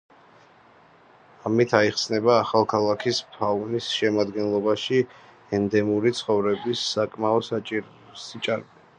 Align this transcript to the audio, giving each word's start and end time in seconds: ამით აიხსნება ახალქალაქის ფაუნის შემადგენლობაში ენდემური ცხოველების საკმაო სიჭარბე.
ამით 1.47 1.73
აიხსნება 1.79 2.31
ახალქალაქის 2.45 3.19
ფაუნის 3.35 3.89
შემადგენლობაში 3.97 5.01
ენდემური 5.57 6.13
ცხოველების 6.21 6.81
საკმაო 6.95 7.45
სიჭარბე. 7.51 8.65